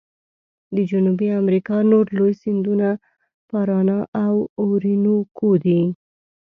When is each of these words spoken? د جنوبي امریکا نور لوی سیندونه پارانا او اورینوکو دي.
د 0.75 0.77
جنوبي 0.89 1.29
امریکا 1.41 1.75
نور 1.91 2.05
لوی 2.17 2.33
سیندونه 2.41 2.89
پارانا 3.49 3.99
او 4.25 4.35
اورینوکو 4.61 5.49
دي. 5.63 5.81